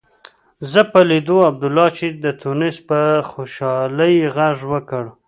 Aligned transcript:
زما 0.71 0.89
په 0.91 0.99
لیدو 1.09 1.37
عبدالله 1.49 1.87
چې 1.97 2.05
د 2.23 2.25
تونس 2.41 2.75
و 2.81 2.85
په 2.89 2.99
خوشالۍ 3.29 4.15
غږ 4.35 4.57
وکړ. 4.71 5.03